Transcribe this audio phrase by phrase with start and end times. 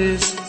[0.00, 0.39] is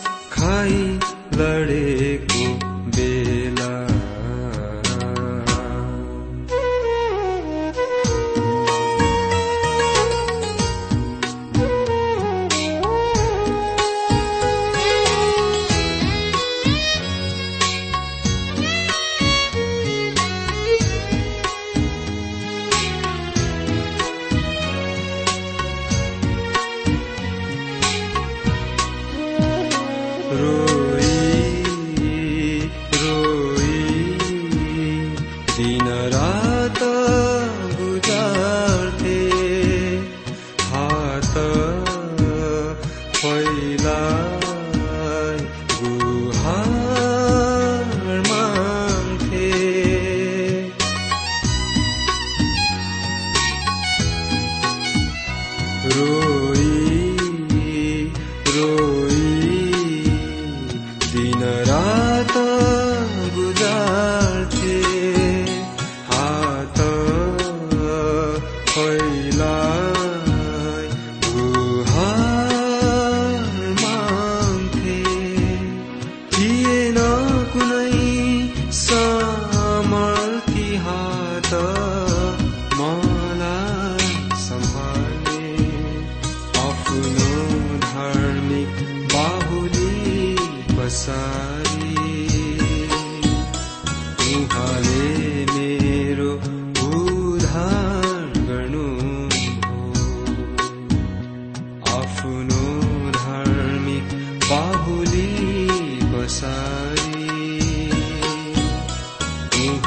[55.84, 56.31] Roo.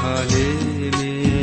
[0.05, 1.34] मलाई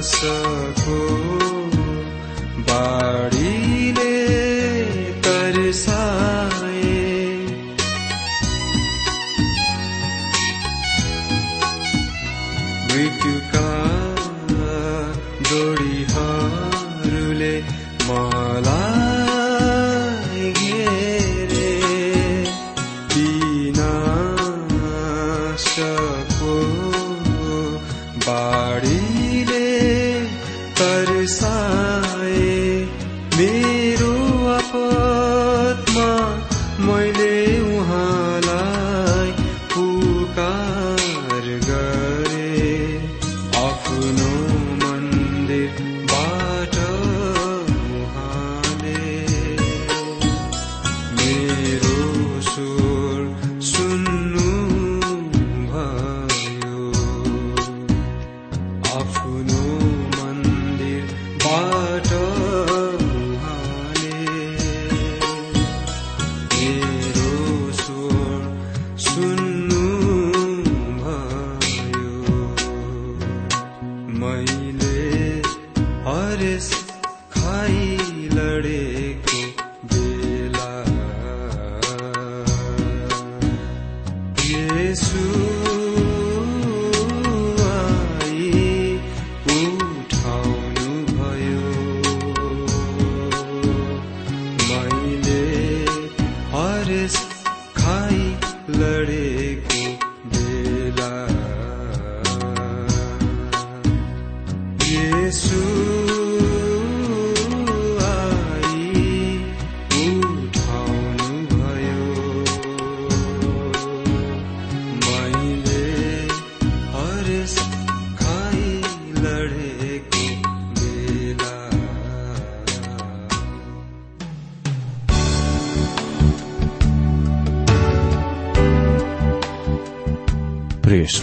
[0.00, 0.45] घेरे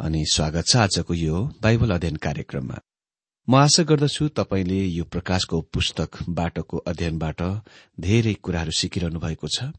[0.00, 2.76] अनि स्वागत छ आजको यो बाइबल अध्ययन कार्यक्रममा।
[3.48, 7.40] म आशा गर्दछु तपाईँले यो प्रकाशको पुस्तक बाटोको अध्ययनबाट
[7.98, 9.74] धेरै कुराहरू सिकिरहनु भएको छ।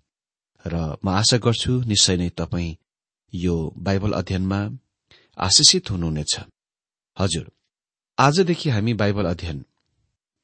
[0.66, 2.75] र म आशा गर्छु निश्चय नै तपाईँ
[3.33, 4.60] यो बाइबल अध्ययनमा
[5.38, 6.33] आशिषित हुनुहुनेछ।
[7.18, 7.45] हजुर
[8.18, 9.63] आजदेखि हामी बाइबल अध्ययन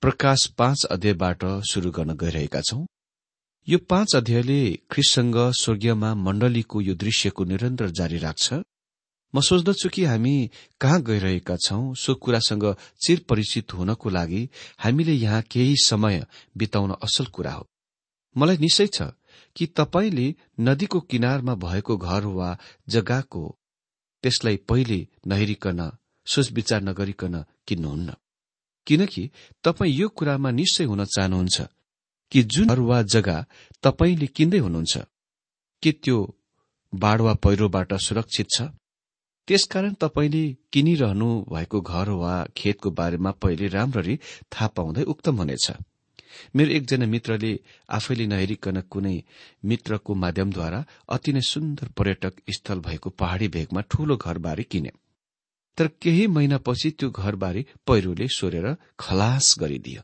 [0.04, 2.86] प्रकाश पाँच अध्यायबाट शुरू गर्न गइरहेका छौं।
[3.68, 4.62] यो पाँच अध्यायले
[4.92, 8.64] ख्रिससँग स्वर्गीयमा मण्डलीको यो दृश्यको निरन्तर जारी राख्छ।
[9.36, 10.50] म सोच्दछु कि हामी
[10.82, 12.66] कहाँ गइरहेका छौं सो कुरासँग
[13.06, 14.48] चिर परिचित हुनको लागि
[14.80, 16.26] हामीले यहाँ केही समय
[16.58, 17.68] बिताउन असल कुरा हो।
[18.36, 19.02] मलाई निश्चय छ
[19.56, 20.28] कि तपाईँले
[20.60, 22.58] नदीको किनारमा भएको घर वा
[22.90, 23.44] जग्गाको
[24.24, 25.82] त्यसलाई पहिले नहेरिकन
[26.28, 27.36] सोचविचार नगरिकन
[27.68, 28.14] किन्नुहुन्न।
[28.88, 29.30] किनकि
[29.64, 31.62] तपाईँ यो कुरामा निश्चय हुन चाहनुहुन्छ
[32.32, 33.38] कि जुन घर वा जग्गा
[33.84, 34.98] तपाईँले किन्दै हुनुहुन्छ
[35.84, 36.18] के त्यो
[36.94, 38.62] बाढ़ वा पहिरोबाट सुरक्षित छ?
[39.48, 44.16] त्यसकारण तपाईँले किनिरहनु भएको घर वा खेतको बारेमा पहिले राम्ररी
[44.52, 45.66] थाहा पाउँदै उक्तम हुनेछ
[46.56, 47.52] मेरो एकजना मित्रले
[47.90, 49.18] आफैले नहेरिकन कुनै
[49.66, 54.92] मित्रको माध्यमद्वारा अति नै सुन्दर पर्यटक स्थल भएको पहाड़ी भेगमा ठूलो घरबारी किने।
[55.78, 58.68] तर केही महिनापछि त्यो घरबारी पहिरोले सोरेर
[59.00, 60.02] खलास गरिदियो।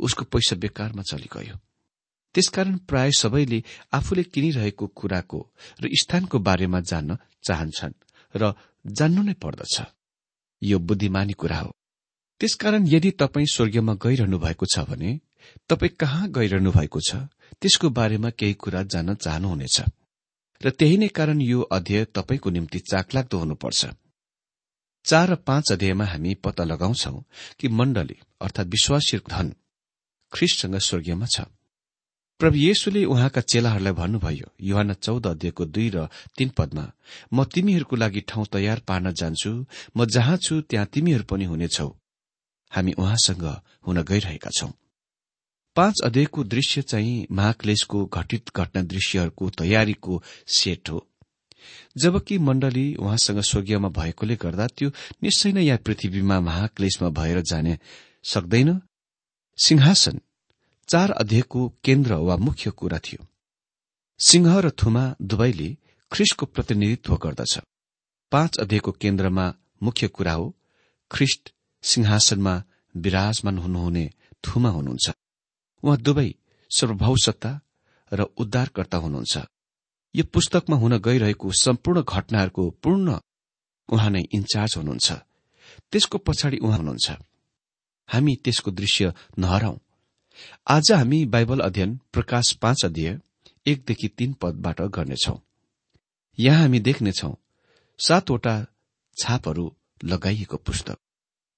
[0.00, 1.56] उसको पैसा बेकारमा चलिगयो।
[2.34, 5.40] त्यसकारण प्राय सबैले आफूले किनिरहेको कुराको
[5.80, 8.00] र स्थानको बारेमा जान्न चाहन्छन्
[8.34, 8.52] र
[8.86, 9.82] जान्नु नै पर्दछ।
[10.62, 11.70] यो बुद्धिमानी कुरा हो।
[12.40, 15.20] त्यसकारण यदि तपाईँ स्वर्गीयमा गइरहनु भएको छ भने
[15.68, 17.16] तपाईँ कहाँ गइरहनु भएको छ
[17.60, 19.80] त्यसको बारेमा केही कुरा जान्न चाहनुहुनेछ।
[20.60, 23.86] र त्यही नै कारण यो अध्यय तपाईँको निम्ति चाकलाग्दो हुनुपर्छ।
[25.04, 27.24] चार र पाँच अध्यायमा हामी पत्ता लगाउँछौ
[27.58, 29.54] कि मण्डली अर्थात विश्वासी धन
[30.32, 31.40] ख्रिस्टसँग स्वर्गीयमा छ।
[32.40, 36.84] प्रभु येशुले उहाँका चेलाहरूलाई भन्नुभयो युहान चौध अध्ययको दुई र तीन पदमा
[37.34, 39.52] म तिमीहरूको लागि ठाउँ तयार पार्न जान्छु
[39.96, 41.88] म जहाँ छु त्यहाँ तिमीहरू पनि हुनेछौ।
[42.72, 43.44] हामी उहाँसँग
[43.86, 44.72] हुन गइरहेका छौं।
[45.76, 51.06] पाँच अध्ययको दृश्य चाहिँ महाक्लेशको घटित घटना दृश्यहरूको तयारीको सेट हो।
[51.98, 54.88] जबकि मण्डली उहाँसँग स्वर्गीयमा भएकोले गर्दा त्यो
[55.22, 57.78] निश्चय नै यहाँ पृथ्वीमा महाक्लेशमा भएर जाने
[58.24, 58.80] सक्दैन।
[59.58, 60.20] सिंहासन
[60.92, 63.26] चार अध्ययको केन्द्र वा मुख्य कुरा थियो।
[64.18, 65.76] सिंह र थुमा दुवैले
[66.12, 67.58] ख्रिस्टको प्रतिनिधित्व गर्दछ।
[68.32, 70.56] पाँच अध्ययको केन्द्रमा मुख्य कुरा हो
[71.10, 72.62] ख्रिस्ट सिंहासनमा
[72.96, 74.10] विराजमान हुनुहुने
[74.44, 75.10] थुमा हुनुहुन्छ।
[75.82, 76.34] उहाँ दुवै
[76.70, 77.60] सर्वभाव सत्ता
[78.12, 79.38] र उद्धारकर्ता हुनुहुन्छ।
[80.14, 83.18] यो पुस्तकमा हुन गइरहेको सम्पूर्ण घटनाहरूको पूर्ण
[83.88, 85.12] उहाँ नै इन्चार्ज हुनुहुन्छ।
[85.92, 87.10] त्यसको पछाडि उहाँ हुनुहुन्छ।
[88.08, 89.78] हामी त्यसको दृश्य नहराउँ।
[90.66, 93.18] आज हामी बाइबल अध्ययन प्रकाश पाँच अध्यय
[93.66, 95.36] एकदेखि तीन पदबाट गर्नेछौ।
[96.38, 97.34] यहाँ हामी देख्नेछौ
[97.98, 98.54] सातवटा
[99.16, 99.70] छापहरू
[100.04, 100.98] लगाइएको पुस्तक।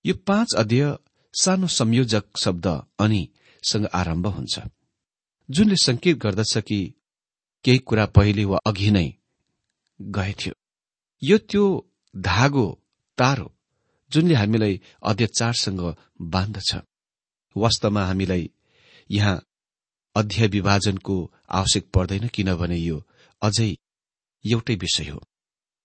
[0.05, 0.97] यो पाँच अध्यय
[1.35, 2.67] सानो संयोजक शब्द
[3.01, 4.61] अनिसँग आरम्भ हुन्छ।
[5.49, 6.81] जुनले संकेत गर्दछ कि
[7.65, 9.09] केही कुरा पहिले वा अघि नै
[10.01, 10.53] गएथ्यो
[11.23, 11.65] यो त्यो
[12.15, 12.67] धागो
[13.19, 13.45] तार
[14.11, 15.81] जुनले हामीलाई अध्यचारसँग
[16.33, 16.75] बाँध्दछ।
[17.57, 18.51] वास्तवमा हामीलाई
[19.13, 19.43] यहाँ
[20.17, 21.17] अध्याय विभाजनको
[21.51, 23.03] आवश्यक पर्दैन किनभने यो
[23.43, 23.69] अझै
[24.45, 25.21] एउटै विषय हो।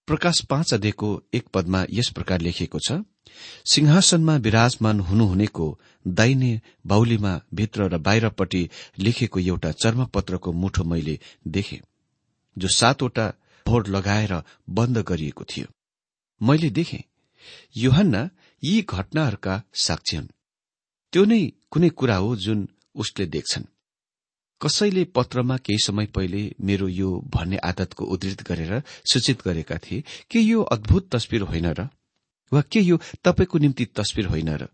[0.08, 3.00] प्रकाश पाँच अध्ययको एक पदमा यस प्रकार लेखिएको छ
[3.72, 5.68] सिंहासनमा विराजमान हुनुहुनेको
[6.08, 6.52] दाइने
[6.86, 8.70] बाहुलीमा भित्र र बाहिरपट्टि
[9.00, 11.82] लेखेको एउटा चर्मपत्रको मुठो मैले देखे
[12.58, 13.28] जो सातवटा
[13.66, 14.34] भोर लगाएर
[14.70, 15.68] बन्द गरिएको थियो।
[16.42, 17.04] मैले देखे
[17.78, 18.30] योहन्ना
[18.64, 20.28] यी घटनाहरूका साक्षी हुन्।
[21.14, 21.42] त्यो नै
[21.72, 22.68] कुनै कुरा हो जुन
[22.98, 23.64] उसले देख्छन्
[24.62, 30.40] कसैले पत्रमा केही समय पहिले मेरो यो भन्ने आदतको उद्धृत गरेर सूचित गरेका थिए के
[30.40, 31.90] यो अद्भुत तस्विर होइन र?
[32.54, 34.68] वा के यो तपाईँको निम्ति तस्विर होइन र?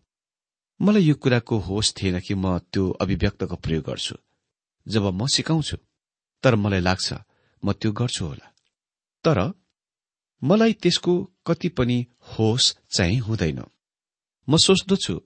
[0.81, 4.15] मलाई यो कुराको होस थिएन कि म त्यो अभिव्यक्तको प्रयोग गर्छु।
[4.87, 5.77] जब म सिकाउँछु
[6.43, 7.13] तर मलाई लाग्छ
[7.65, 8.47] म त्यो गर्छु होला।
[9.23, 9.53] तर
[10.43, 11.13] मलाई त्यसको
[11.47, 13.63] कति पनि होस चाहिँ हुँदैन।
[14.49, 15.21] म सोच्दछु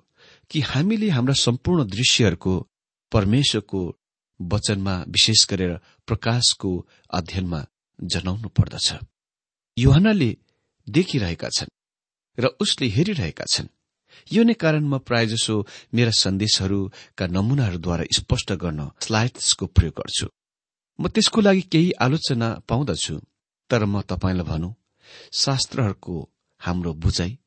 [0.50, 2.54] कि हामीले हाम्रा सम्पूर्ण दृश्यहरूको
[3.11, 3.81] परमेश्वरको
[4.39, 5.73] वचनमा विशेष गरेर
[6.07, 6.71] प्रकाशको
[7.09, 7.65] अध्ययनमा
[7.99, 8.87] जनाउनु पर्दछ।
[9.77, 10.29] युहनाले
[10.87, 11.75] देखिरहेका छन्
[12.37, 13.67] र उसले हेरिरहेका छन्।
[14.31, 15.55] यो नै कारण म प्रायजसो
[15.93, 20.27] मेरा सन्देशहरूका नमूनाहरूद्वारा स्पष्ट गर्न स्लाइड्सको प्रयोग गर्छु।
[20.99, 23.15] म त्यसको लागि केही आलोचना पाउँदछु
[23.69, 24.73] तर म तपाईँलाई भनौँ
[25.33, 26.15] शास्त्रहरूको
[26.61, 27.37] हाम्रो बुझाइ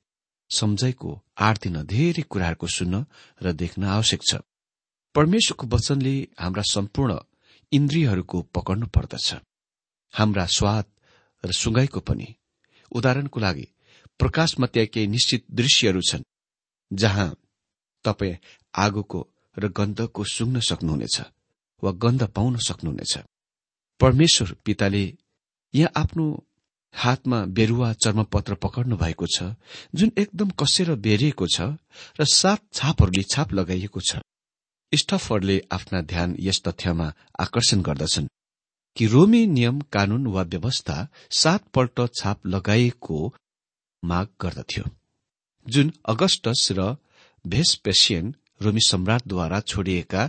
[0.51, 3.05] सम्झाइको आठ दिन धेरै कुराहरूको सुन्न
[3.43, 4.33] र देख्न आवश्यक छ।
[5.15, 7.19] परमेश्वरको वचनले हाम्रा सम्पूर्ण
[7.73, 9.29] इन्द्रियहरूको पकड्नु पर्दछ।
[10.15, 10.87] हाम्रा स्वाद
[11.45, 12.29] र सुँगाइको पनि।
[12.93, 13.67] उदाहरणको लागि
[14.21, 16.29] प्रकाशमा त्यहाँ केही निश्चित दृश्यहरू छन्
[16.91, 17.29] जहाँ
[18.05, 18.37] तपाईँ
[18.75, 19.21] आगोको
[19.57, 21.17] र गन्धको सुङ्न सक्नुहुनेछ
[21.83, 23.19] वा गन्ध पाउन सक्नुहुनेछ।
[24.01, 25.05] परमेश्वर पिताले
[25.75, 26.27] यहाँ आफ्नो
[26.95, 29.55] हातमा बेरुवा चर्मपत्र पकड्नु भएको छ
[29.95, 31.61] जुन एकदम कसेर बेरिएको छ
[32.19, 34.19] र सात छापहरूले छाप लगाइएको छ।
[34.93, 38.27] स्टफरले आफ्ना ध्यान यस तथ्यमा आकर्षण गर्दछन्
[38.97, 40.97] कि रोमी नियम कानून वा व्यवस्था
[41.31, 43.19] सातपल्ट छाप लगाइएको
[44.03, 44.85] माग गर्दथ्यो।
[45.67, 46.97] जुन अगस्टस र
[47.45, 50.29] भेसपेसियन रोमी सम्राटद्वारा छोडिएका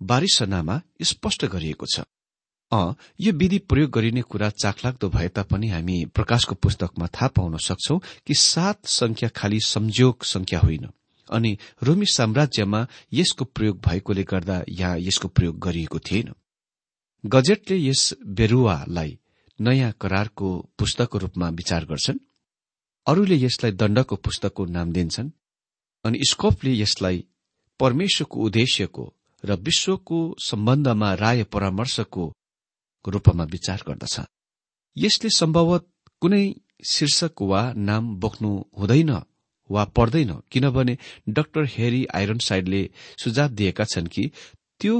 [0.00, 2.04] बारिसनामा स्पष्ट गरिएको छ।
[2.72, 7.98] अ यो विधि प्रयोग गरिने कुरा चाखलाग्दो भए तापनि हामी प्रकाशको पुस्तकमा थाहा पाउन सक्छौ
[8.26, 10.88] कि सात संख्या खालि संजोग संख्या होइन।
[11.30, 16.32] अनि रोमी साम्राज्यमा यसको प्रयोग भएकोले गर्दा यहाँ यसको प्रयोग गरिएको थिएन।
[17.26, 19.18] गजेटले यस बेरुवालाई
[19.60, 22.18] नयाँ करारको पुस्तकको रूपमा विचार गर्छन्।
[23.06, 25.30] अरूले यसलाई दण्डको पुस्तकको नाम दिन्छन्
[26.04, 27.24] अनि स्कोपले यसलाई
[27.80, 29.04] परमेश्वरको उद्देश्यको
[29.44, 32.24] र विश्वको सम्बन्धमा राय परामर्शको
[33.06, 34.20] रूपमा विचार गर्दछ।
[34.96, 35.86] यसले सम्भवत
[36.20, 36.44] कुनै
[36.84, 39.12] शीर्षक वा नाम बोक्नु हुँदैन।
[39.70, 40.96] वा पर्दैन। किनभने
[41.28, 42.82] डाक्टर हेरी आइरन साइडले
[43.24, 44.30] सुझाव दिएका छन् कि
[44.80, 44.98] त्यो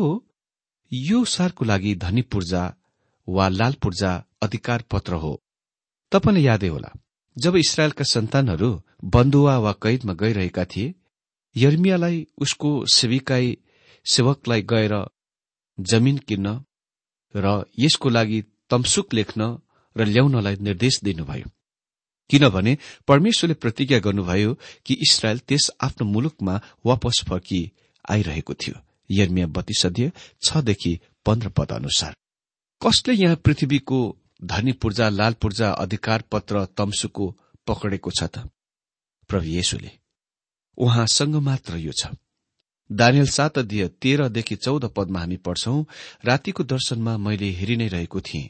[0.93, 2.63] यो सारको लागि धनी पूर्जा
[3.29, 5.33] वा लाल पूर्जा अधिकार पत्र हो।
[6.13, 6.93] तपाईँले यादै होला।
[7.37, 8.71] जब इसरायलका सन्तानहरू
[9.05, 10.95] बन्धुवा वा कैदमा गइरहेका थिए
[11.57, 13.57] यर्मियालाई उसको सेविकाई
[14.07, 14.95] सेवकलाई गएर
[15.79, 16.65] जमिन किन्न
[17.35, 19.59] र यसको लागि तम्सुक लेख्न
[19.97, 21.49] र ल्याउनलाई निर्देश दिनुभयो।
[22.31, 22.77] किनभने
[23.09, 24.55] परमेश्वरले प्रतिज्ञा गर्नुभयो
[24.87, 27.61] कि इसरायल त्यस आफ्नो मुलुकमा वापस फर्की
[28.11, 28.75] आइरहेको थियो।
[29.11, 30.11] यर्मिया बत्तीस अध्यय
[30.43, 32.17] छदेखि पन्ध्र पद अनुसार।
[32.83, 34.01] कसले यहाँ पृथ्वीको
[34.45, 37.27] धनी पूर्जा लाल पूर्जा अधिकार पत्र तम्सुको
[37.67, 38.49] पकडेको छ त?
[39.31, 39.91] प्रभु येशुले
[40.79, 42.13] उहाँसँग मात्र यो छ।
[42.91, 45.85] दानियल सात अध्यय तेह्रदेखि चौध पदमा हामी पढ्छौं
[46.25, 48.49] रातिको दर्शनमा मैले हेरि नै रहेको थिएँ।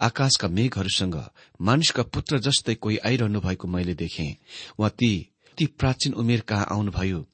[0.00, 1.16] आकाशका मेघहरूसँग
[1.60, 4.26] मानिसका पुत्र जस्तै कोही आइरहनु भएको मैले देखे।
[4.78, 5.12] उहाँ ती
[5.58, 7.26] ती प्राचीन उमेर कहाँ आउनुभयो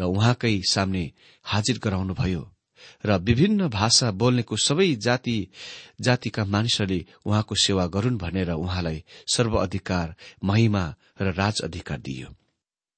[0.00, 1.10] र उहाँकै सामने
[1.44, 2.42] हाजिर गराउनुभयो
[3.06, 5.36] र विभिन्न भाषा बोल्नेको सबै जाति
[6.00, 10.84] जातिका मानिसहरूले उहाँको सेवा गरून् भनेर उहाँलाई सर्वअधिकार महिमा
[11.20, 12.28] र राज अधिकार दिइयो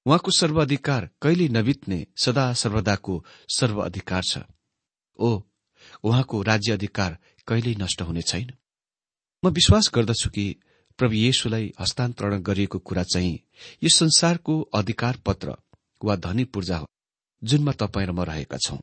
[0.07, 4.39] उहाँको सर्वाधिकार कहिले नबित्ने सदा सर्वदाको सर्वअधिकार छ।
[5.19, 5.31] ओ
[6.05, 8.51] उहाँको राज्य अधिकार कहिल्यै नष्ट हुने छैन?
[9.43, 10.45] म विश्वास गर्दछु कि
[10.99, 13.39] प्रभु येशुलाई हस्तान्तरण गरिएको कुरा चाहिँ
[13.83, 15.57] यो संसारको अधिकार पत्र
[16.05, 16.87] वा धनी पूर्जा हो
[17.43, 18.79] जुनमा तपाईँ र म रहेका छौं।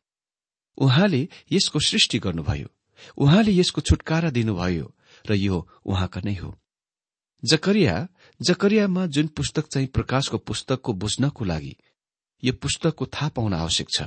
[0.78, 2.68] उहाँले यसको सृष्टि गर्नुभयो।
[3.16, 4.92] उहाँले यसको छुटकारा दिनुभयो
[5.30, 6.54] र यो उहाँका नै हो।
[7.42, 8.08] जकरिया
[8.40, 11.74] जकरियामा जुन पुस्तक चाहिँ प्रकाशको पुस्तकको बुझ्नको लागि
[12.44, 14.02] यो पुस्तकको थाहा पाउन आवश्यक छ।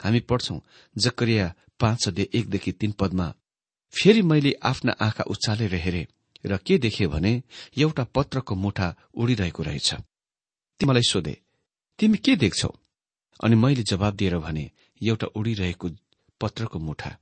[0.00, 0.58] हामी पढ्छौं
[0.96, 3.34] जकरिया पाँच अध्यय एकदेखि तीन पदमा
[3.94, 6.06] फेरि मैले आफ्ना आँखा उचालेर हेरे
[6.46, 7.42] र के देखे भने
[7.78, 9.94] एउटा पत्रको मुठा उडिरहेको रहेछ।
[10.80, 11.34] ती मलाई सोधे
[11.98, 12.70] तिमी के देख्छौ?
[13.40, 15.88] अनि मैले जवाब दिएर भने एउटा उडिरहेको
[16.40, 17.16] पत्रको मुठा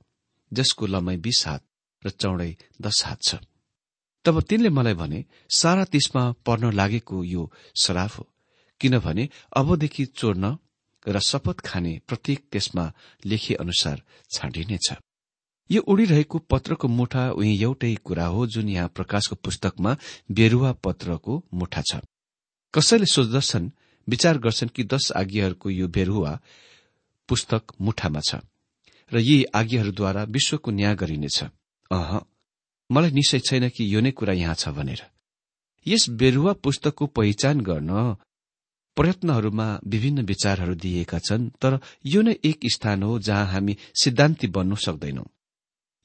[0.51, 1.63] जसको लम्बाइ बीस हात
[2.03, 3.35] र चौडाइ दस हात छ।
[4.25, 8.23] तब तिनले मलाई भने सारा त्यसमा पर्न लागेको यो शराब हो
[8.81, 10.57] किनभने अबदेखि चोर्न
[11.07, 12.85] र शपथ खाने प्रत्येक त्यसमा
[13.25, 14.87] लेखे अनुसार छाडिनेछ
[15.69, 19.95] यो उडिरहेको पत्रको मुठा उही एउटै कुरा हो जुन यहाँ प्रकाशको पुस्तकमा
[20.31, 22.01] बेरुवा पत्रको मुठा छ।
[22.73, 23.69] कसैले सोच्दछन्
[24.07, 26.39] विचार गर्छन् कि दश आज्ञाहरूको यो बेरुवा
[27.29, 28.45] पुस्तक मुठामा छ
[29.11, 31.37] र यी आज्ञाहरूद्वारा विश्वको न्याय गरिनेछ।
[31.91, 32.11] अह
[32.89, 35.01] मलाई निश्चय छैन कि यो नै कुरा यहाँ छ भनेर।
[35.85, 37.91] यस बेरुवा पुस्तकको पहिचान गर्न
[38.97, 44.75] प्रयत्नहरूमा विभिन्न विचारहरू दिइएका छन् तर यो नै एक स्थान हो जहाँ हामी सिद्धान्ति बन्नु
[44.77, 45.25] सक्दैनौं।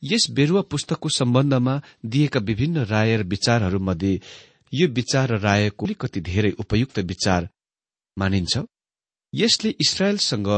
[0.02, 4.20] यस बेरुवा पुस्तकको सम्बन्धमा दिएका विभिन्न राय र विचारहरूमध्ये
[4.72, 7.48] यो विचार र रायको अलिकति धेरै उपयुक्त विचार
[8.16, 8.58] मानिन्छ।
[9.34, 10.48] यसले इसरायलसँग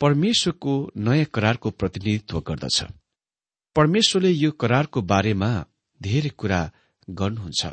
[0.00, 2.84] परमेश्वरको नयाँ करारको प्रतिनिधित्व गर्दछ।
[3.76, 5.50] परमेश्वरले यो करारको बारेमा
[6.02, 6.60] धेरै कुरा
[7.10, 7.66] गर्नुहुन्छ।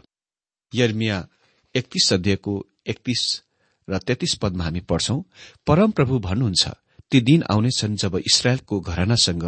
[0.74, 1.28] यर्मिया
[1.76, 2.54] एकतीस अध्ययको
[2.88, 3.44] एकतीस
[3.90, 5.22] र तेत्तीस पदमा हामी पढ्छौं
[5.68, 6.64] परमप्रभु भन्नुहुन्छ
[7.12, 9.44] ती दिन आउनेछन् जब इसरायलको घरानासँग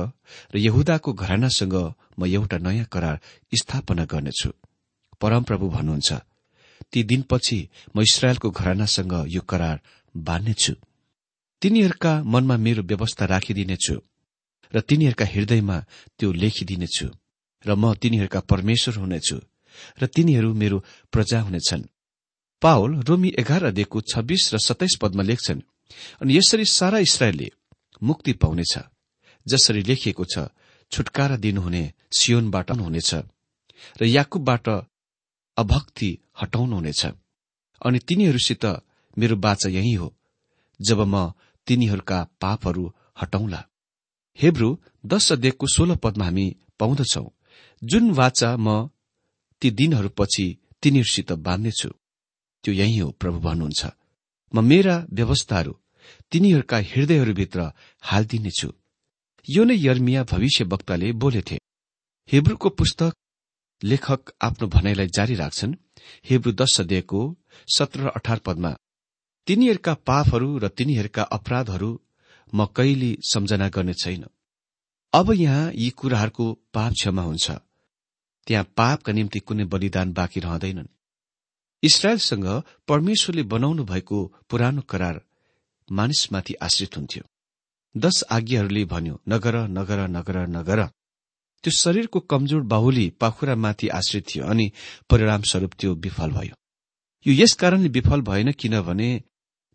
[0.54, 1.76] र यहुदाको घरानासँग
[2.20, 3.20] म एउटा नयाँ करार
[3.54, 4.50] स्थापना गर्नेछु।
[5.22, 6.12] परमप्रभु भन्नुहुन्छ
[6.92, 7.60] ती दिनपछि
[7.96, 9.80] म इसरायलको घरानासँग यो करार
[10.16, 10.74] बाँध्नेछु।
[11.62, 13.96] तिनीहरूका मनमा मेरो व्यवस्था राखिदिनेछु
[14.74, 15.78] र तिनीहरूका हृदयमा
[16.20, 17.08] त्यो लेखिदिनेछु
[17.66, 19.38] र म तिनीहरूका परमेश्वर हुनेछु
[20.02, 20.78] र तिनीहरू मेरो
[21.14, 21.90] प्रजा हुनेछन्।
[22.62, 25.62] पावल रोमी एघार अध्ययको छब्बीस र सत्ताइस पदमा लेख्छन्
[26.22, 27.50] अनि यसरी सारा इसरायलले
[28.02, 28.74] मुक्ति पाउनेछ
[29.46, 30.48] जसरी लेखिएको छ
[30.92, 31.84] छुटकारा दिनुहुने
[32.18, 33.14] सियोनबाट हुनेछ
[34.02, 34.68] र याकुबबाट
[35.58, 36.10] अभक्ति
[36.42, 37.06] हटाउनुहुनेछ।
[37.82, 38.66] अनि तिनीहरूसित
[39.18, 40.14] मेरो बाचा यही हो
[40.80, 41.32] जब म
[41.68, 42.86] तिनीहरूका पापहरू
[43.22, 43.62] हटाउला।
[44.40, 44.70] हेब्रू
[45.06, 46.46] दश अध्ययको सोह्र पदमा हामी
[46.80, 47.26] पाउँदछौ
[47.82, 48.90] जुन वाचा म
[49.62, 50.46] ती दिनहरूपछि
[50.82, 51.90] तिनीहरूसित बाँध्नेछु
[52.64, 53.82] त्यो यही हो प्रभु भन्नुहुन्छ।
[54.54, 55.74] म मेरा व्यवस्थाहरू
[56.32, 57.72] तिनीहरूका हृदयहरूभित्र
[58.04, 58.70] हालिदिनेछु
[59.48, 61.58] यो नै यर्मिया भविष्य वक्ताले बोलेथे।
[62.30, 63.14] हेब्रूको पुस्तक
[63.82, 65.74] लेखक आफ्नो भनाइलाई जारी राख्छन्
[66.30, 67.20] हेब्रू दश अध्ययको
[67.68, 68.72] सत्र अठार पदमा
[69.48, 71.92] तिनीहरूका पापहरू र तिनीहरूका अपराधहरू
[72.54, 74.24] म कहिले सम्झना गर्ने छैन।
[75.14, 77.52] अब यहाँ यी कुराहरूको पाप क्षमा हुन्छ।
[78.48, 80.88] त्यहाँ पापका निम्ति कुनै बलिदान बाँकी रहँदैनन्।
[81.84, 82.48] इसरायलसँग
[82.88, 85.22] परमेश्वरले बनाउनु भएको पुरानो करार
[85.92, 87.24] मानिसमाथि आश्रित हुन्थ्यो।
[87.98, 90.86] दश आज्ञाहरूले भन्यो नगर नगर नगर नगर।
[91.64, 94.72] त्यो शरीरको कमजोर बाहुली पाखुरामाथि आश्रित थियो अनि
[95.10, 96.56] परिणामस्वरूप त्यो विफल भयो।
[97.26, 99.10] यो यस कारणले विफल भएन किनभने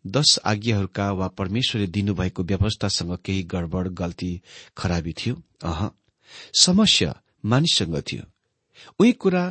[0.07, 4.33] दश आज्ञाहरूका वा परमेश्वरले दिनुभएको व्यवस्थासँग केही गडबड गल्ती
[4.77, 5.91] खराबी थियो। अह
[6.61, 8.25] समस्या मानिससँग थियो।
[9.01, 9.45] उही कुरा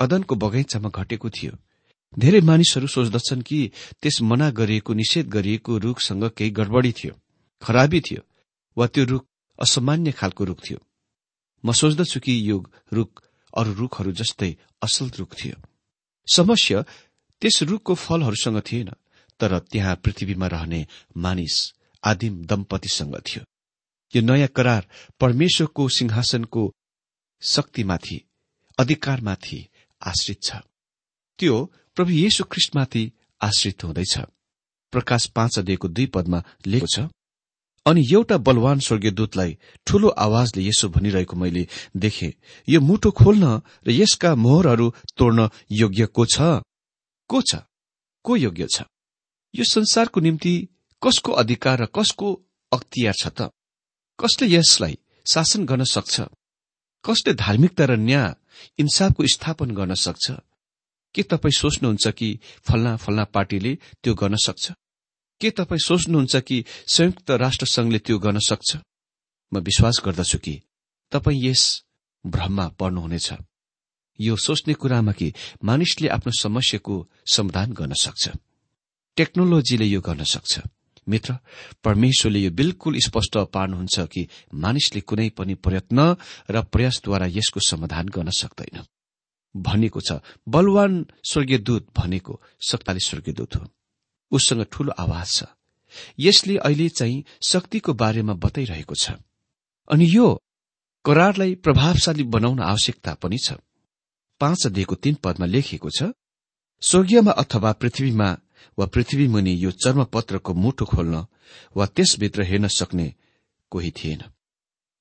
[0.00, 1.52] अदनको बगैँचामा घटेको थियो।
[2.18, 3.60] धेरै मानिसहरू सोच्दछन् कि
[4.02, 7.14] त्यस मना गरिएको निषेध गरिएको रूखसँग केही गडबडी थियो
[7.62, 8.22] खराबी थियो
[8.76, 9.24] वा त्यो रूख
[9.58, 10.78] असामान्य खालको रूख थियो।
[11.64, 12.56] म सोच्दछु कि यो
[12.92, 13.10] रूख
[13.56, 14.50] अरू रूखहरू जस्तै
[14.82, 15.56] असल रूख थियो।
[16.28, 16.78] समस्या
[17.42, 18.90] त्यस रूखको फलहरूसँग थिएन
[19.40, 20.80] तर त्यहाँ पृथ्वीमा रहने
[21.16, 21.56] मानिस
[22.02, 23.42] आदिम दम्पतिसँग थियो।
[24.14, 24.82] यो नयाँ करार
[25.20, 26.62] परमेश्वरको सिंहासनको
[27.42, 28.18] शक्तिमाथि
[28.78, 29.58] अधिकारमाथि
[30.00, 30.50] आश्रित छ।
[31.38, 31.56] त्यो
[31.96, 34.18] प्रभु येशु ख्रिष्टमाथि आश्रित हुँदैछ।
[34.92, 37.08] प्रकाश पाँच अध्ययको दुई पदमा लेखो छ
[37.86, 42.28] अनि एउटा बलवान स्वर्गीय दूतलाई ठूलो आवाजले यसो भनिरहेको मैले देखे।
[42.68, 46.64] यो मुटो खोल्न र यसका मोहरहरू तोड्न योग्य को छ?
[47.30, 47.60] को छ?
[48.24, 48.82] को योग्य छ?
[49.54, 50.54] यो संसारको निम्ति
[51.02, 52.28] कसको अधिकार र कसको
[52.72, 53.50] अख्तियार छ त?
[54.18, 56.20] कसले यसलाई शासन गर्न सक्छ?
[57.04, 58.34] कसले धार्मिकता र न्याय
[58.78, 60.40] इन्साफको स्थापन गर्न सक्छ?
[61.14, 64.72] के तपाईँ सोच्नुहुन्छ कि फल्ना फल्ना पार्टीले त्यो गर्न सक्छ?
[65.40, 68.76] के तपाईँ सोच्नुहुन्छ कि संयुक्त राष्ट्र संघले त्यो गर्न सक्छ?
[69.54, 70.62] म विश्वास गर्दछु कि
[71.10, 71.84] तपाईँ यस
[72.26, 73.32] भ्रममा पर्नुहुनेछ।
[74.20, 75.32] यो सोच्ने कुरामा कि
[75.64, 78.28] मानिसले आफ्नो समस्याको समाधान गर्न सक्छ।
[79.16, 80.60] टेक्नोलोजीले यो गर्न सक्छ।
[81.08, 81.38] मित्र
[81.84, 86.16] परमेश्वरले यो बिल्कुल स्पष्ट पार्नुहुन्छ कि मानिसले कुनै पनि प्रयत्न
[86.50, 88.82] र प्रयासद्वारा यसको समाधान गर्न सक्दैन।
[89.56, 93.66] भनेको छ। बलवान स्वर्गीय दूत भनेको शक्तिशाली स्वर्गीय दूत हो।
[94.32, 95.44] उससँग ठूलो आवाज छ।
[96.18, 99.10] यसले अहिले चाहिँ शक्तिको बारेमा बताइरहेको छ।
[99.90, 100.26] अनि यो
[101.04, 103.52] करारलाई प्रभावशाली बनाउन आवश्यकता पनि छ।
[104.40, 106.12] पाँच अध्ययको तीन पदमा लेखिएको छ
[106.82, 108.28] स्वर्गीयमा अथवा पृथ्वीमा
[108.78, 111.26] वा पृथ्वी मुनि यो चर्मपत्रको मुटु खोल्न
[111.76, 113.14] वा त्यसभित्र हेर्न सक्ने
[113.70, 114.22] कोही थिएन।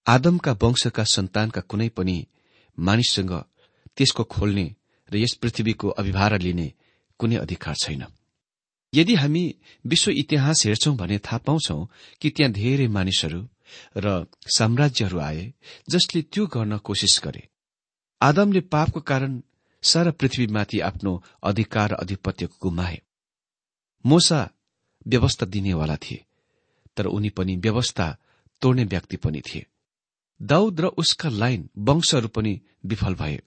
[0.07, 2.17] आदमका वंशका सन्तानका कुनै पनि
[2.77, 3.33] मानिससँग
[3.97, 4.75] त्यसको खोल्ने
[5.11, 6.73] र यस पृथ्वीको अभिभार लिने
[7.19, 8.05] कुनै अधिकार छैन।
[8.93, 9.43] यदि हामी
[9.85, 11.89] विश्व इतिहास हेर्छौं भने थाहा पाउँछौ
[12.21, 13.41] कि त्यहाँ धेरै मानिसहरू
[13.97, 14.25] र
[14.57, 15.53] साम्राज्यहरू आए
[15.89, 17.47] जसले त्यो गर्न कोसिस गरे।
[18.21, 19.41] आदमले पापको कारण
[19.83, 23.01] सारा पृथ्वीमाथि आफ्नो अधिकार र अधिपत्यको गुमाए।
[24.05, 24.49] मोसा
[25.07, 26.25] व्यवस्था दिनेवाला थिए
[26.97, 28.17] तर उनी पनि व्यवस्था
[28.61, 29.65] तोड्ने व्यक्ति पनि थिए।
[30.41, 33.41] दाउद र उसका लाइन वंशहरू पनि विफल भए।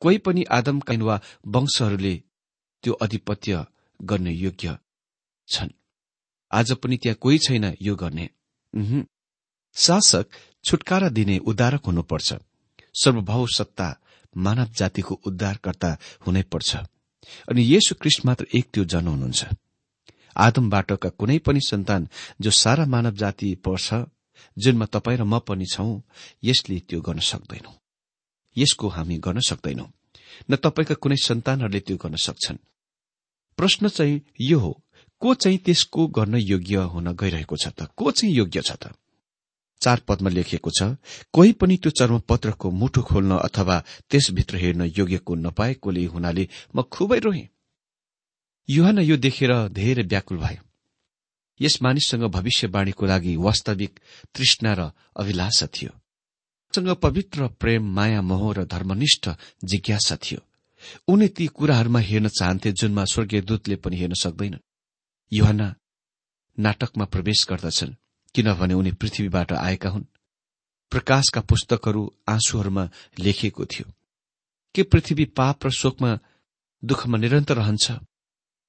[0.00, 2.14] कोही पनि आदमका वा वंशहरूले
[2.84, 3.64] त्यो अधिपत्य
[4.00, 4.78] गर्ने योग्य
[5.48, 5.70] छन्।
[6.50, 8.28] आज पनि त्यहाँ कोही छैन यो गर्ने।
[9.76, 10.26] शासक
[10.64, 12.32] छुटकारा दिने उद्धारक हुनुपर्छ।
[12.94, 13.88] सर्वभाव सत्ता
[14.36, 16.76] मानव जातिको उद्धारकर्ता हुनै पर्छ।
[17.48, 19.44] अनि येशु क्रिस्ट मात्र एक त्यो जन हुनुहुन्छ।
[20.36, 22.08] आदमबाटका कुनै पनि सन्तान
[22.40, 23.94] जो सारा मानव जाति पर्छ
[24.56, 26.00] जुनमा तपाईँ र म पनि छौं
[26.44, 27.79] यसले त्यो गर्न सक्दैनौ।
[28.56, 29.86] यसको हामी गर्न सक्दैनौ
[30.50, 32.58] न तपाईँका कुनै सन्तानहरूले त्यो गर्न सक्छन्।
[33.58, 34.72] प्रश्न चाहिँ यो हो
[35.22, 37.88] को चाहिँ त्यसको गर्न योग्य हुन गइरहेको छ त?
[37.96, 38.94] को चाहिँ योग्य छ त?
[39.80, 40.96] चार पदमा लेखिएको छ
[41.32, 43.76] कोही पनि त्यो चर्मपत्रको मुठु खोल्न अथवा
[44.10, 47.48] त्यसभित्र हेर्न योग्यको नपाएकोले हुनाले म खुबै रोहेँ
[48.68, 50.62] युहान यो देखेर धेरै व्याकुल भयो
[51.60, 54.00] यस मानिससँग भविष्यवाणीको लागि वास्तविक
[54.34, 55.99] तृष्णा र अभिलाषा थियो।
[56.76, 59.30] सँग पवित्र प्रेम माया मोह र धर्मनिष्ठ
[59.64, 60.40] जिज्ञासा थियो।
[61.08, 64.66] उनी ती कुराहरूमा हेर्न चाहन्थे जुनमा स्वर्गीय दूतले पनि हेर्न सक्दैनन्
[65.32, 65.74] युहना
[66.58, 67.94] नाटकमा प्रवेश गर्दछन्
[68.34, 70.04] किनभने उनी पृथ्वीबाट आएका हुन्।
[70.90, 73.92] प्रकाशका पुस्तकहरू आँसुहरूमा लेखिएको थियो।
[74.74, 76.18] के पृथ्वी पाप र शोकमा
[76.84, 77.92] दुःखमा निरन्तर रहन्छ?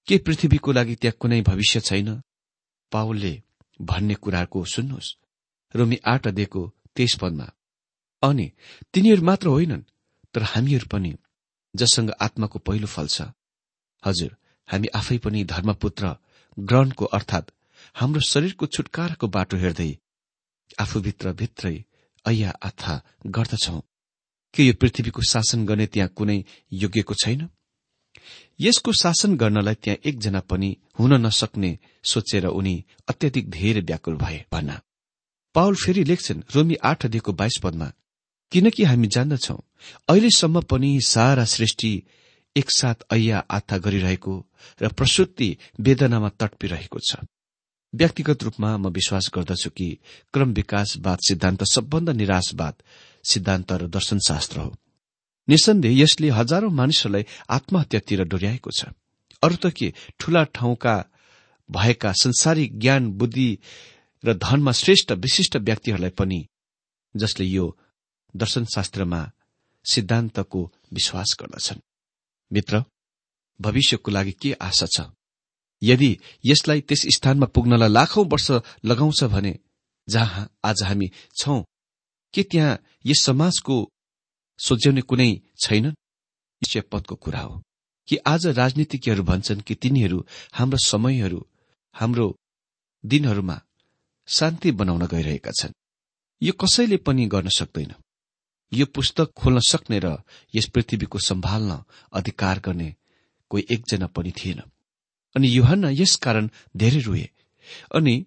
[0.07, 2.21] के पृथ्वीको लागि त्यहाँ कुनै भविष्य छैन?
[2.91, 3.41] पावलले
[3.81, 5.15] भन्ने कुराको सुन्नुहोस्।
[5.75, 7.51] रोमी आठ अध्ययको तेइस पदमा
[8.23, 8.51] अनि
[8.93, 9.87] तिनीहरू मात्र होइनन्
[10.33, 11.11] तर हामीहरू पनि
[11.73, 13.21] जससँग आत्माको पहिलो फल छ।
[14.03, 14.35] हजुर
[14.67, 16.15] हामी आफै पनि धर्मपुत्र
[16.57, 17.51] ग्रहणको अर्थात्
[17.95, 19.91] हाम्रो शरीरको छुटकाराको बाटो हेर्दै
[20.79, 21.75] आफूभित्र भित्रै
[22.25, 22.93] ऐया आथा
[23.27, 23.79] गर्दछौ।
[24.53, 26.37] के यो पृथ्वीको शासन गर्ने त्यहाँ कुनै
[26.73, 27.49] योग्यको छैन?
[28.59, 31.71] यसको शासन गर्नलाई त्यहाँ एकजना पनि हुन नसक्ने
[32.03, 32.75] सोचेर उनी
[33.09, 34.79] अत्यधिक धेरै व्याकुल भए भन्न।
[35.55, 37.91] पाउल फेरि लेख्छन् रोमी आठ अध्ययको बाइस पदमा
[38.51, 39.57] किनकि हामी जान्दछौ।
[40.09, 42.03] अहिलेसम्म पनि सारा सृष्टि
[42.55, 44.33] एकसाथ ऐया आथा गरिरहेको
[44.81, 47.15] र प्रसुति वेदनामा तडपिरहेको छ।
[47.95, 49.87] व्यक्तिगत रूपमा म विश्वास गर्दछु कि
[50.33, 52.75] क्रम विकासवाद सिद्धान्त सबभन्दा निराशवाद
[53.23, 54.75] सिद्धान्त र दर्शनशास्त्र हो।
[55.49, 58.85] निसन्देह यसले हजारौं मानिसहरूलाई आत्महत्यातिर डोर्याएको छ।
[59.43, 59.93] अरू त के?
[60.19, 60.95] ठूला ठाउँका
[61.71, 63.57] भएका संसारिक ज्ञान बुद्धि
[64.23, 66.47] र धनमा श्रेष्ठ विशिष्ट व्यक्तिहरूलाई पनि
[67.15, 67.77] जसले यो
[68.35, 69.31] दर्शनशास्त्रमा
[69.85, 71.79] सिद्धान्तको विश्वास गर्दछन्।
[72.53, 72.83] मित्र
[73.61, 75.01] भविष्यको लागि के आशा छ?
[75.83, 78.51] यदि यसलाई त्यस स्थानमा पुग्नलाई लाखौं वर्ष
[78.85, 79.59] लगाउँछ भने
[80.09, 81.63] जहाँ आज हामी छौं
[82.33, 83.91] के त्यहाँ यस समाजको
[84.59, 85.93] सोच्याउने कुनै छैन?
[86.91, 87.63] पदको कुरा हो
[88.07, 91.47] कि आज राजनीतिज्ञहरू भन्छन् कि तिनीहरू हाम्रो समयहरू
[91.93, 92.37] हाम्रो
[93.05, 93.61] दिनहरूमा
[94.27, 95.73] शान्ति बनाउन गइरहेका छन्।
[96.41, 97.93] यो कसैले पनि गर्न सक्दैन।
[98.73, 100.17] यो पुस्तक खोल्न सक्ने र
[100.55, 102.95] यस पृथ्वीको सम्हाल्न अधिकार गर्ने
[103.49, 104.61] कोही एकजना पनि थिएन।
[105.35, 107.29] अनि युहन्ना यसकारण धेरै रुए।
[107.95, 108.25] अनि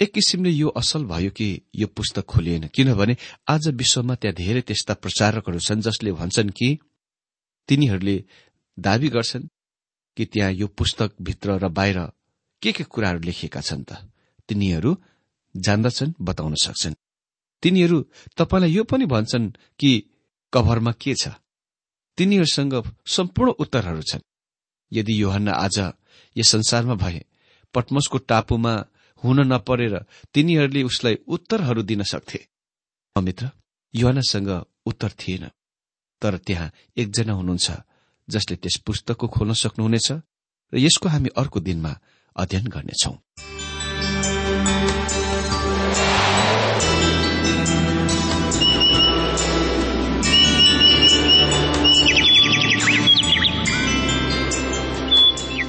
[0.00, 3.16] एक किसिमले यो असल भयो कि यो पुस्तक खोलिएन किनभने
[3.48, 6.78] आज विश्वमा त्यहाँ धेरै त्यस्ता प्रचारकहरू छन् जसले भन्छन् कि
[7.68, 8.24] तिनीहरूले
[8.78, 9.48] दावी गर्छन्
[10.16, 11.98] कि त्यहाँ यो पुस्तक भित्र र बाहिर
[12.62, 13.92] के के कुराहरू लेखिएका छन् त।
[14.48, 14.96] तिनीहरू
[15.56, 16.94] जान्दछन् बताउन सक्छन्।
[17.62, 17.98] तिनीहरू
[18.36, 19.90] तपाईँलाई यो पनि भन्छन् कि
[20.54, 21.28] कभरमा के छ?
[22.18, 22.74] तिनीहरूसँग
[23.06, 24.20] सम्पूर्ण उत्तरहरू छन्।
[24.92, 25.78] यदि योहन्ना आज
[26.36, 27.24] यस संसारमा भए
[27.74, 28.74] पटमसको टापुमा
[29.24, 32.46] हुन नपरेर तिनीहरूले उसलाई उत्तरहरू दिन सक्थे।
[33.22, 33.50] मित्र
[33.94, 34.50] युवानासँग
[34.86, 35.50] उत्तर थिएन।
[36.22, 37.70] तर त्यहाँ एकजना हुनुहुन्छ
[38.28, 40.12] जसले त्यस पुस्तकको खोल्न सक्नुहुनेछ
[40.72, 41.92] र यसको हामी अर्को दिनमा
[42.36, 43.57] अध्ययन गर्नेछौं।